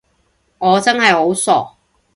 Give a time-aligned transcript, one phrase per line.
[0.57, 1.75] 我真係好傻